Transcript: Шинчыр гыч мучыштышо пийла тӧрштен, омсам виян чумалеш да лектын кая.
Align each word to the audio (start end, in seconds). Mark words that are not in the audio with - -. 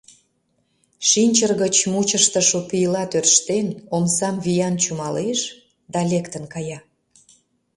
Шинчыр 1.09 1.51
гыч 1.61 1.75
мучыштышо 1.91 2.59
пийла 2.69 3.03
тӧрштен, 3.11 3.67
омсам 3.95 4.35
виян 4.45 4.75
чумалеш 4.83 5.39
да 5.93 5.99
лектын 6.11 6.43
кая. 6.53 6.79